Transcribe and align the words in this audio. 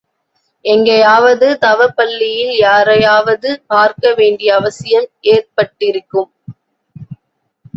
எங்காவது 0.65 1.47
தவப் 1.61 1.93
பள்ளியில் 1.95 2.57
யாரையாவது 2.59 3.61
பார்க்க 3.67 4.13
வேண்டிய 4.13 4.55
அவசியம் 4.55 5.07
ஏற்பட்டிருக்கும். 5.29 6.31